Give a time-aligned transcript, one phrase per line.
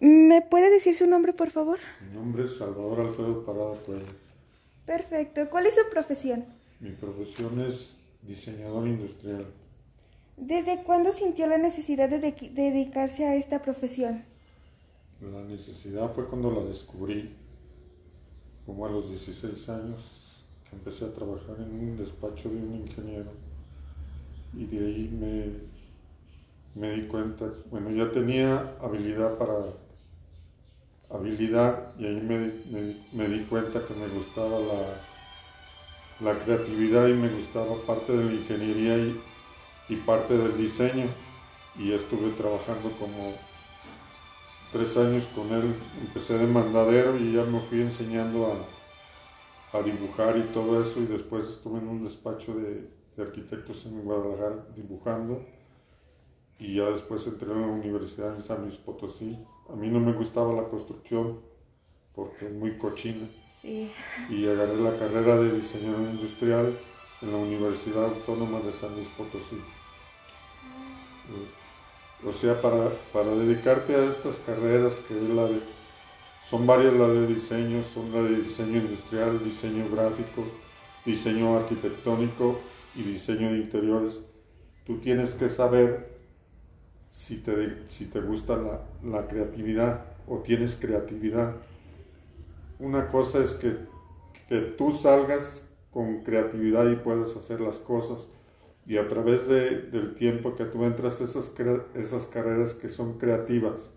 [0.00, 1.78] ¿Me puede decir su nombre, por favor?
[2.08, 4.06] Mi nombre es Salvador Alfredo Parada Cuellar.
[4.86, 5.48] Perfecto.
[5.50, 6.44] ¿Cuál es su profesión?
[6.80, 9.46] Mi profesión es diseñador industrial.
[10.36, 14.22] ¿Desde cuándo sintió la necesidad de, de- dedicarse a esta profesión?
[15.20, 17.34] La necesidad fue cuando la descubrí,
[18.64, 20.00] como a los 16 años,
[20.70, 23.32] que empecé a trabajar en un despacho de un ingeniero.
[24.56, 25.08] Y de ahí
[26.76, 29.54] me, me di cuenta, bueno, ya tenía habilidad para
[31.10, 32.52] habilidad y ahí me,
[33.12, 38.32] me di- cuenta que me gustaba la, la creatividad y me gustaba parte de la
[38.32, 39.20] ingeniería y,
[39.88, 41.06] y parte del diseño.
[41.78, 43.34] Y estuve trabajando como
[44.72, 48.52] tres años con él, empecé de mandadero y ya me fui enseñando
[49.72, 53.84] a, a dibujar y todo eso y después estuve en un despacho de, de arquitectos
[53.86, 55.42] en Guadalajara dibujando
[56.58, 59.38] y ya después entré en la universidad en San Luis Potosí.
[59.70, 61.40] A mí no me gustaba la construcción
[62.14, 63.28] porque es muy cochina
[63.60, 63.90] Sí.
[64.30, 66.78] y agarré la carrera de diseñador industrial
[67.22, 69.60] en la Universidad Autónoma de San Luis Potosí.
[72.26, 75.60] O sea, para, para dedicarte a estas carreras, que es la de,
[76.50, 80.44] son varias las de diseño, son la de diseño industrial, diseño gráfico,
[81.04, 82.60] diseño arquitectónico
[82.96, 84.14] y diseño de interiores,
[84.86, 86.17] tú tienes que saber
[87.10, 91.56] si te, si te gusta la, la creatividad o tienes creatividad.
[92.78, 93.76] Una cosa es que,
[94.48, 98.28] que tú salgas con creatividad y puedas hacer las cosas
[98.86, 101.54] y a través de- del tiempo que tú entras esas,
[101.94, 103.92] esas carreras que son creativas,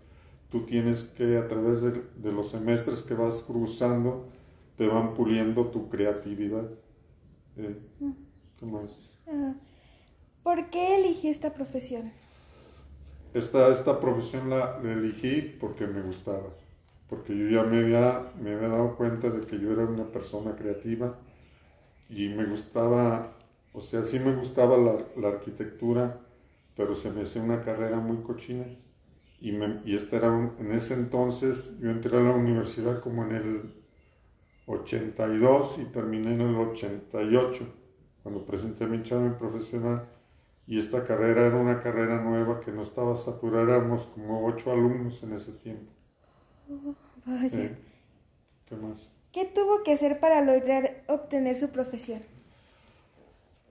[0.50, 4.28] tú tienes que a través de, de los semestres que vas cruzando,
[4.76, 6.68] te van puliendo tu creatividad.
[7.56, 7.76] Eh,
[8.58, 8.90] ¿Qué más?
[9.26, 9.54] Ah,
[10.44, 12.12] ¿Por qué eligió esta profesión?
[13.34, 16.50] Esta, esta profesión la, elegí porque me gustaba,
[17.08, 20.54] porque yo ya me había, me había dado cuenta de que yo era una persona
[20.54, 21.18] creativa
[22.08, 23.32] y me gustaba,
[23.72, 26.20] o sea, sí me gustaba la, la arquitectura,
[26.76, 28.64] pero se me hacía una carrera muy cochina.
[29.40, 33.24] Y, me, y este era un- en ese entonces, yo entré a la universidad como
[33.24, 33.62] en el
[34.66, 37.66] 82 y terminé en el 88,
[38.22, 40.08] cuando presenté mi examen profesional.
[40.66, 45.22] Y esta carrera era una carrera nueva que no estaba saturada, éramos como ocho alumnos
[45.22, 45.92] en ese tiempo.
[47.26, 47.58] Vaya.
[47.58, 47.76] Eh,
[48.66, 49.10] ¿Qué más?
[49.32, 52.22] ¿Qué tuvo que hacer para lograr obtener su profesión?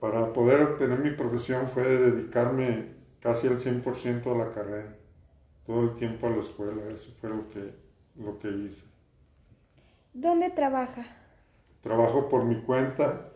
[0.00, 4.96] Para poder obtener mi profesión fue dedicarme casi al 100% a la carrera,
[5.64, 7.74] todo el tiempo a la escuela, eso fue lo que,
[8.16, 8.82] lo que hice.
[10.12, 11.06] ¿Dónde trabaja?
[11.80, 13.30] Trabajo por mi cuenta,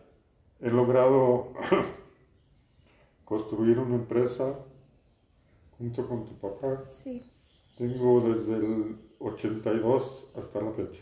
[0.59, 1.53] he logrado
[3.27, 4.55] construir una empresa
[5.77, 6.85] junto con tu papá.
[6.89, 7.21] Sí.
[7.77, 11.01] Tengo desde el 82 hasta la fecha.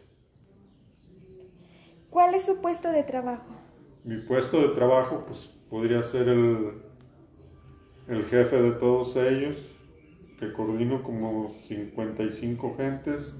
[2.09, 3.45] ¿Cuál es su puesto de trabajo?
[4.03, 6.81] Mi puesto de trabajo pues podría ser el,
[8.07, 9.57] el jefe de todos ellos,
[10.39, 13.33] que coordino como 55 gentes.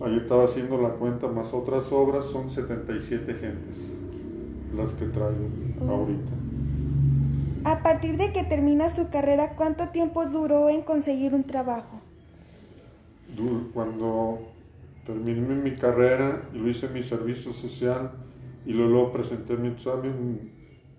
[0.00, 3.76] Ahí estaba haciendo la cuenta más otras obras, son 77 gentes
[4.76, 5.48] las que traigo
[5.88, 6.43] ahorita.
[7.64, 12.00] A partir de que termina su carrera, ¿cuánto tiempo duró en conseguir un trabajo?
[13.72, 14.38] Cuando
[15.06, 18.12] terminé mi carrera y lo hice mi servicio social
[18.66, 20.52] y luego presenté mi examen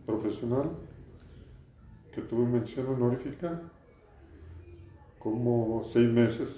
[0.07, 0.71] profesional,
[2.13, 3.61] que tuve mención honorífica,
[5.19, 6.49] como seis meses.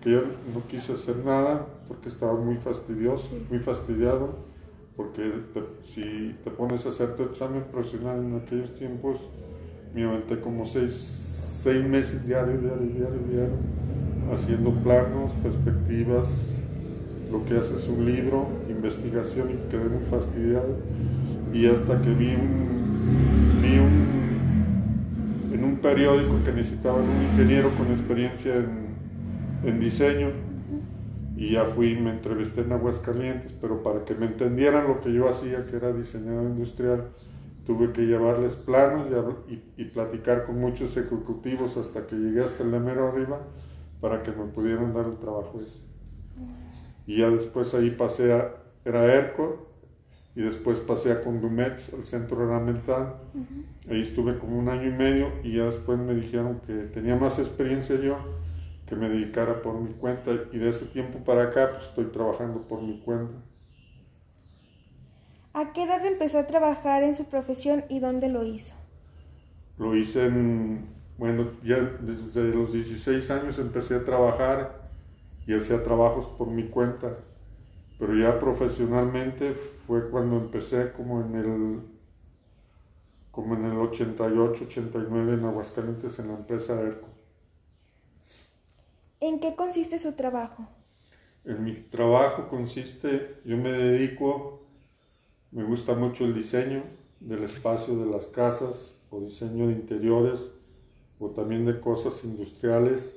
[0.00, 0.22] Que yo
[0.54, 4.36] no quise hacer nada porque estaba muy fastidioso, muy fastidiado,
[4.96, 5.30] porque
[5.94, 9.18] si te pones a hacer tu examen profesional en aquellos tiempos,
[9.94, 13.56] me aventé como seis, seis meses diario, diario, diario, diario,
[14.32, 16.28] haciendo planos, perspectivas,
[17.30, 20.76] lo que hace es un libro, investigación y quedé muy fastidiado.
[21.52, 27.88] Y hasta que vi un, vi un, en un periódico que necesitaban un ingeniero con
[27.88, 28.86] experiencia en,
[29.64, 30.28] en diseño,
[31.36, 35.12] y ya fui y me entrevisté en Aguascalientes, pero para que me entendieran lo que
[35.12, 37.08] yo hacía, que era diseñador industrial,
[37.66, 39.06] tuve que llevarles planos
[39.48, 43.40] y, platicar con muchos ejecutivos hasta que llegué hasta el de mero arriba
[44.00, 45.78] para que me pudieran dar el trabajo ese.
[47.06, 48.52] Y ya después ahí pasé a,
[48.84, 49.66] era ERCO,
[50.36, 53.14] y después pasé a Condumex, el centro ornamental.
[53.90, 57.38] Ahí estuve como un año y medio y ya después me dijeron que tenía más
[57.38, 58.18] experiencia yo,
[58.86, 62.62] que me dedicara por mi cuenta y de ese tiempo para acá pues estoy trabajando
[62.62, 63.34] por mi cuenta.
[65.52, 68.74] ¿A qué edad empezó a trabajar en su profesión y dónde lo hizo?
[69.78, 74.82] Lo hice en, Bueno, ya desde los 16 años empecé a trabajar
[75.46, 77.18] y hacía trabajos por mi cuenta,
[77.98, 79.54] pero ya profesionalmente
[79.86, 81.80] fue cuando empecé como en el
[83.30, 87.15] como en el 88, 89 en Aguascalientes en la empresa ERCO.
[89.26, 90.68] ¿En qué consiste su trabajo?
[91.44, 94.62] En mi trabajo consiste, yo me dedico,
[95.50, 96.84] me gusta mucho el diseño
[97.18, 100.38] del espacio de las casas o diseño de interiores
[101.18, 103.16] o también de cosas industriales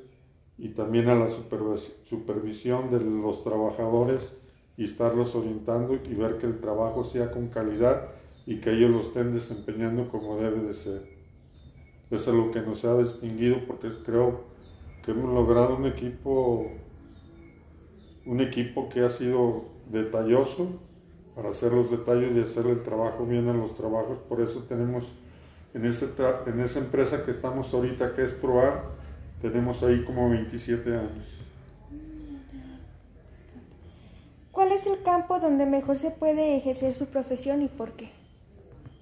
[0.58, 4.32] y también a la supervisión de los trabajadores
[4.78, 8.08] y estarlos orientando y ver que el trabajo sea con calidad
[8.48, 11.04] y que ellos lo estén desempeñando como debe de ser.
[12.10, 14.50] Eso es lo que nos ha distinguido porque creo
[15.10, 16.68] que hemos logrado un equipo,
[18.28, 20.80] un equipo que ha sido detalloso
[21.36, 24.20] para hacer los detalles y hacer el trabajo bien en los trabajos.
[24.30, 25.12] Por eso tenemos
[25.74, 26.10] en, ese
[26.46, 28.84] en esa empresa que estamos ahorita, que es ProAr,
[29.42, 31.28] tenemos ahí como 27 años.
[34.52, 38.12] ¿Cuál es el campo donde mejor se puede ejercer su profesión y por qué?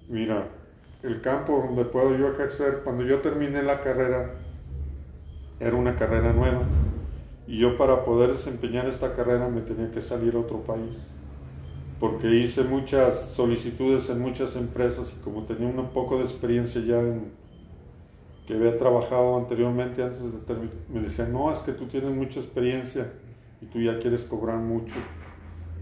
[0.08, 0.48] Mira,
[1.02, 4.47] el campo donde puedo yo ejercer, cuando yo terminé la carrera,
[5.60, 6.62] era una carrera nueva.
[7.46, 10.96] Y yo para poder desempeñar esta carrera me tenía que salir a otro país.
[11.98, 17.00] Porque hice muchas solicitudes en muchas empresas y como tenía un poco de experiencia ya
[17.00, 17.32] en
[18.46, 22.40] que había trabajado anteriormente antes de terminar, me decían, no, es que tú tienes mucha
[22.40, 23.12] experiencia
[23.60, 24.94] y tú ya quieres cobrar mucho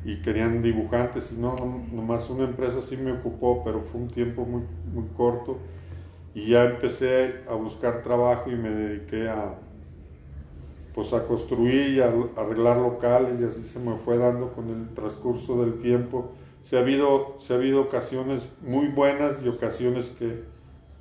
[0.05, 1.55] y querían dibujantes y no,
[1.93, 4.62] nomás una empresa sí me ocupó, pero fue un tiempo muy,
[4.93, 5.58] muy corto
[6.34, 9.55] y ya empecé a buscar trabajo y me dediqué a
[10.96, 14.88] pues a construir y a arreglar locales y así se me fue dando con el
[14.94, 16.32] transcurso del tiempo.
[16.64, 20.44] Se ha habido, se ha habido ocasiones muy buenas y ocasiones que,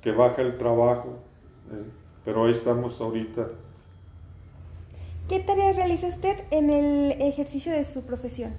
[0.02, 1.16] que baja el trabajo,
[1.72, 1.82] eh,
[2.26, 3.46] pero ahí estamos ahorita.
[5.30, 8.52] ¿Qué tareas realiza usted en el ejercicio de su profesión?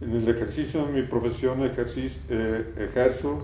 [0.00, 3.40] En el ejercicio de mi profesión ejercicio, eh, ejerzo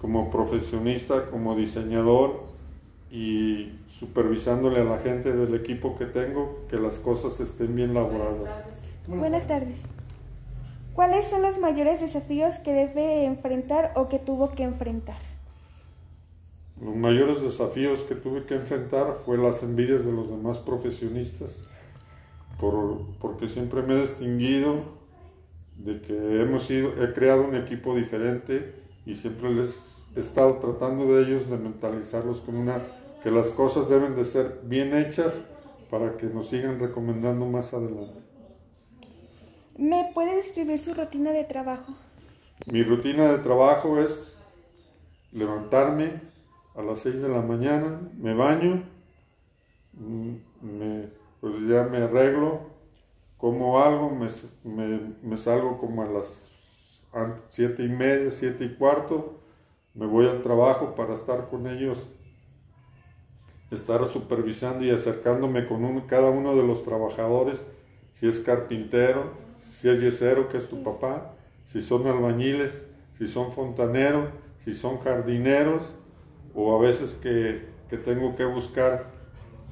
[0.00, 2.44] como profesionista, como diseñador
[3.10, 8.64] y supervisándole a la gente del equipo que tengo que las cosas estén bien laboradas.
[9.06, 9.80] Buenas tardes.
[10.94, 15.18] ¿Cuáles son los mayores desafíos que debe enfrentar o que tuvo que enfrentar?
[16.82, 21.64] Los mayores desafíos que tuve que enfrentar fue las envidias de los demás profesionistas,
[22.58, 24.76] por, porque siempre me he distinguido
[25.76, 28.74] de que hemos sido, he creado un equipo diferente
[29.04, 29.74] y siempre les
[30.16, 32.82] he estado tratando de ellos de mentalizarlos con una,
[33.22, 35.34] que las cosas deben de ser bien hechas
[35.90, 38.20] para que nos sigan recomendando más adelante.
[39.76, 41.94] ¿Me puede describir su rutina de trabajo?
[42.66, 44.36] Mi rutina de trabajo es
[45.32, 46.20] levantarme
[46.74, 48.84] a las 6 de la mañana, me baño,
[49.94, 51.08] mm, me,
[51.40, 52.70] pues ya me arreglo,
[53.40, 56.50] como algo, me, salgo como a las
[57.48, 59.40] siete y media, siete y cuarto,
[59.94, 62.06] me voy al trabajo para estar con ellos,
[63.70, 67.60] estar supervisando y acercándome con cada uno de los trabajadores,
[68.14, 69.32] si es carpintero,
[69.80, 71.34] si es yesero, que es tu papá,
[71.72, 72.72] si son albañiles,
[73.18, 74.28] si son fontaneros,
[74.64, 75.82] si son jardineros,
[76.54, 79.06] o a veces que, que tengo que buscar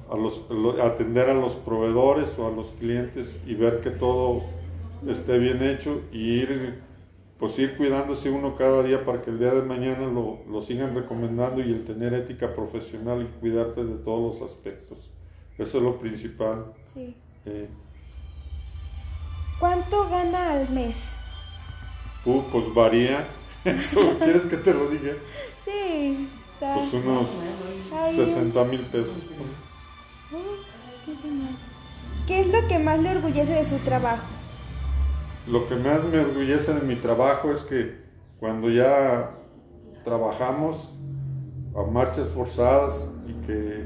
[0.09, 0.45] a los,
[0.81, 4.43] atender a los proveedores o a los clientes y ver que todo
[5.07, 6.79] esté bien hecho y ir,
[7.39, 10.93] pues ir cuidándose uno cada día para que el día de mañana lo, lo sigan
[10.93, 15.09] recomendando y el tener ética profesional y cuidarte de todos los aspectos.
[15.57, 16.73] Eso es lo principal.
[16.93, 17.15] Sí.
[17.45, 17.69] Eh,
[19.59, 20.95] ¿Cuánto gana al mes?
[22.23, 23.27] pues varía.
[23.63, 25.13] ¿Quieres que te lo diga?
[25.65, 26.75] Sí, está.
[26.75, 27.27] Pues unos
[28.15, 29.11] 60 mil pesos.
[32.27, 34.23] qué, es lo que más le orgullece de su trabajo?
[35.47, 37.97] Lo que más me orgullece de mi trabajo es que
[38.39, 39.31] cuando ya
[40.03, 40.93] trabajamos
[41.75, 43.85] a marchas forzadas y que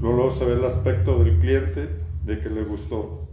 [0.00, 1.88] luego se ve el aspecto del cliente
[2.24, 3.28] de que le gustó.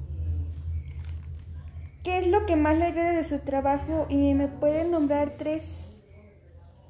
[2.04, 4.08] ¿Qué es lo que más le agrade de su trabajo?
[4.10, 5.96] Y me pueden nombrar tres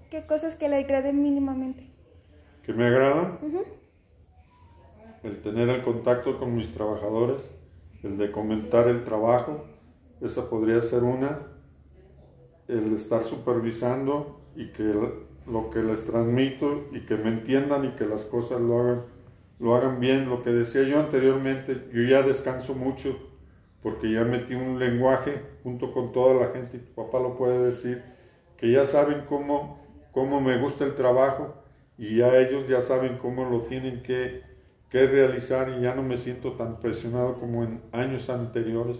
[0.09, 1.87] qué cosas que le agraden mínimamente.
[2.63, 3.39] ¿Que me agrada?
[5.23, 7.41] el tener el contacto con mis trabajadores,
[8.03, 9.63] el de comentar el trabajo,
[10.23, 11.39] esa podría ser una,
[12.67, 14.93] el estar supervisando y que
[15.45, 19.01] lo que les transmito y que me entiendan y que las cosas lo hagan,
[19.59, 20.29] lo hagan bien.
[20.29, 23.17] Lo que decía yo anteriormente, yo ya descanso mucho
[23.83, 27.65] porque ya metí un lenguaje junto con toda la gente, y tu papá lo puede
[27.65, 28.01] decir,
[28.57, 29.79] que ya saben cómo,
[30.13, 31.53] cómo me gusta el trabajo
[31.97, 34.41] y ya ellos ya saben cómo lo tienen que,
[34.89, 38.97] que realizar y ya no me siento tan presionado como en años anteriores.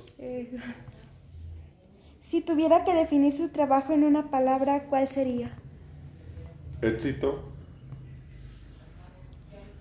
[2.33, 5.51] Si tuviera que definir su trabajo en una palabra, ¿cuál sería?
[6.81, 7.43] Éxito.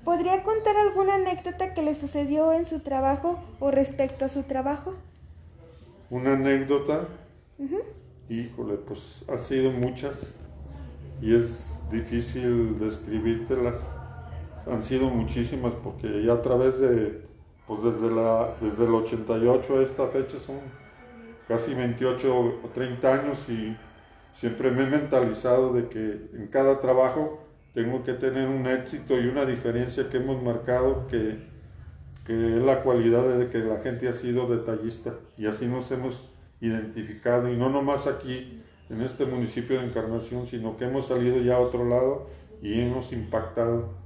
[0.04, 4.92] ¿Podría contar alguna anécdota que le sucedió en su trabajo o respecto a su trabajo?
[6.10, 7.08] Una anécdota.
[8.28, 10.18] Híjole, pues ha sido muchas
[11.22, 13.78] y es difícil describírtelas.
[14.70, 17.22] Han sido muchísimas porque ya a través de,
[17.66, 20.81] pues desde, la, desde el 88 a esta fecha son
[21.52, 23.76] casi 28 o 30 años y
[24.34, 27.44] siempre me he mentalizado de que en cada trabajo
[27.74, 31.36] tengo que tener un éxito y una diferencia que hemos marcado que,
[32.24, 36.30] que es la cualidad de que la gente ha sido detallista y así nos hemos
[36.62, 41.56] identificado y no nomás aquí en este municipio de Encarnación, sino que hemos salido ya
[41.56, 42.28] a otro lado
[42.62, 44.01] y hemos impactado.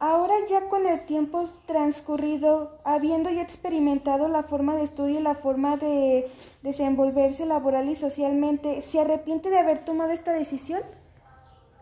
[0.00, 5.34] Ahora ya con el tiempo transcurrido, habiendo ya experimentado la forma de estudio y la
[5.34, 6.26] forma de
[6.62, 10.80] desenvolverse laboral y socialmente, ¿se arrepiente de haber tomado esta decisión?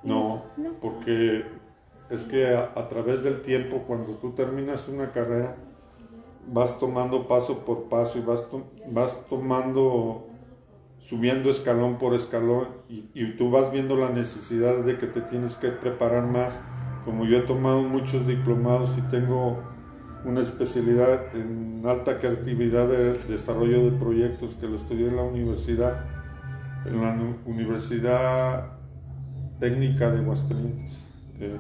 [0.03, 0.43] No,
[0.83, 1.45] porque
[2.11, 5.55] es que a, través del tiempo, cuando tú terminas una carrera,
[6.49, 8.49] vas tomando paso por paso y vas,
[8.91, 10.27] vas tomando,
[11.03, 15.55] subiendo escalón por escalón y, y tú vas viendo la necesidad de que te tienes
[15.55, 16.61] que preparar más
[17.09, 19.63] como yo he tomado muchos diplomados y tengo
[20.27, 26.05] una especialidad en alta creatividad de desarrollo de proyectos que lo estudié en la universidad,
[26.85, 28.73] en la Universidad
[29.59, 30.93] Técnica de Aguascalientes.
[31.41, 31.57] Eh.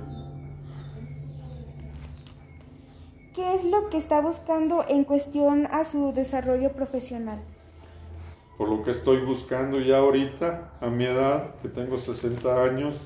[3.34, 7.38] ¿Qué es lo que está buscando en cuestión a su desarrollo profesional?
[8.58, 12.96] Por lo que estoy buscando ya ahorita, a mi edad, que tengo 60 años,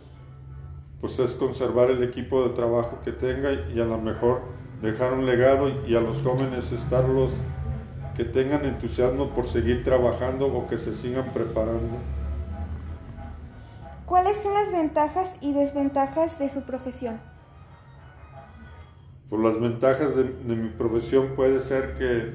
[1.02, 4.42] pues es conservar el equipo de trabajo que tenga y a lo mejor
[4.80, 7.32] dejar un legado y a los jóvenes estarlos
[8.16, 11.96] que tengan entusiasmo por seguir trabajando o que se sigan preparando.
[14.06, 17.18] ¿Cuáles son las ventajas y desventajas de su profesión?
[19.28, 22.34] Pues las ventajas de, mi profesión puede ser que,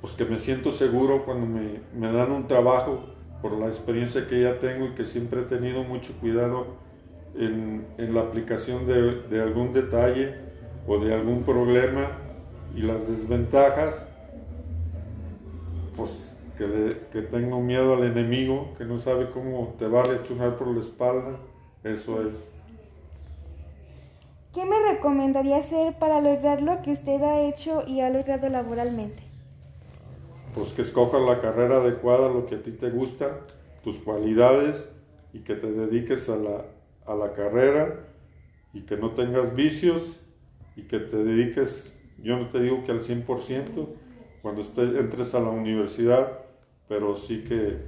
[0.00, 3.04] pues que me siento seguro cuando me, me dan un trabajo
[3.40, 6.84] por la experiencia que ya tengo y que siempre he tenido mucho cuidado
[7.38, 10.34] en, la aplicación de, algún detalle
[10.86, 12.08] o de algún problema
[12.74, 13.94] y las desventajas,
[15.96, 16.10] pues
[16.56, 20.80] que, tengo miedo al enemigo, que no sabe cómo te va a rechunar por la
[20.80, 21.38] espalda,
[21.84, 22.34] eso es.
[24.54, 29.22] ¿Qué me recomendaría hacer para lograr lo que usted ha hecho y ha logrado laboralmente?
[30.54, 33.40] Pues que escojas la carrera adecuada, lo que a ti te gusta,
[33.84, 34.90] tus cualidades
[35.34, 36.64] y que te dediques a la,
[37.06, 38.06] a la carrera
[38.72, 40.20] y que no tengas vicios
[40.76, 43.86] y que te dediques, yo no te digo que al 100%
[44.42, 44.62] cuando
[44.98, 46.40] entres a la universidad,
[46.88, 47.78] pero sí que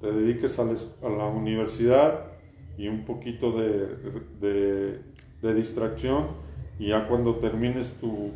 [0.00, 2.32] te dediques a, la universidad
[2.76, 5.00] y un poquito de,
[5.40, 6.26] de, distracción
[6.78, 8.32] y ya cuando termines tu,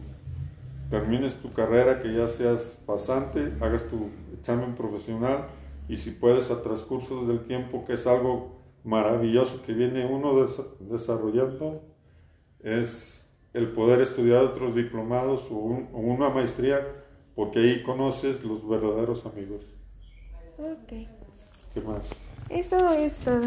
[0.89, 4.09] termines tu carrera, que ya seas pasante, hagas tu
[4.39, 5.47] examen profesional
[5.89, 8.58] y si puedes a transcurso del tiempo, que es algo
[8.89, 10.35] maravilloso que viene uno
[10.81, 11.83] desarrollando
[12.61, 16.81] es el poder estudiar otros diplomados o, una maestría,
[17.35, 19.63] porque ahí conoces los verdaderos amigos.
[20.57, 21.07] Ok.
[21.75, 22.03] ¿Qué más?
[22.49, 23.47] Eso es todo.